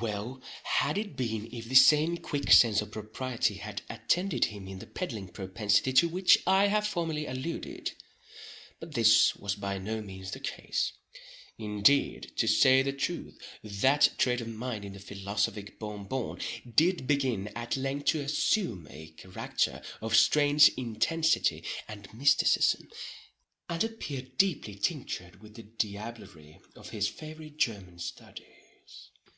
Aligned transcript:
Well 0.00 0.40
had 0.64 0.96
it 0.96 1.16
been 1.18 1.50
if 1.52 1.66
the 1.68 1.74
same 1.74 2.16
quick 2.16 2.50
sense 2.50 2.80
of 2.80 2.90
propriety 2.92 3.56
had 3.56 3.82
attended 3.90 4.46
him 4.46 4.66
in 4.68 4.78
the 4.78 4.86
peddling 4.86 5.28
propensity 5.28 5.92
to 5.92 6.08
which 6.08 6.38
I 6.46 6.68
have 6.68 6.86
formerly 6.86 7.26
alluded—but 7.26 8.94
this 8.94 9.36
was 9.38 9.54
by 9.54 9.76
no 9.76 10.00
means 10.00 10.30
the 10.30 10.40
case. 10.40 10.92
Indeed 11.58 12.32
to 12.36 12.46
say 12.48 12.80
the 12.80 12.94
truth, 12.94 13.38
that 13.62 14.14
trait 14.16 14.40
of 14.40 14.48
mind 14.48 14.82
in 14.86 14.94
the 14.94 14.98
philosophic 14.98 15.78
Bon 15.78 16.04
Bon 16.06 16.40
did 16.74 17.06
begin 17.06 17.48
at 17.48 17.76
length 17.76 18.06
to 18.06 18.20
assume 18.22 18.88
a 18.88 19.08
character 19.08 19.82
of 20.00 20.16
strange 20.16 20.70
intensity 20.78 21.62
and 21.86 22.08
mysticism, 22.14 22.88
and 23.68 23.84
appeared 23.84 24.38
deeply 24.38 24.74
tinctured 24.76 25.42
with 25.42 25.52
the 25.54 25.64
diablerie 25.64 26.62
of 26.74 26.88
his 26.88 27.08
favorite 27.08 27.58
German 27.58 27.98
studies. 27.98 29.10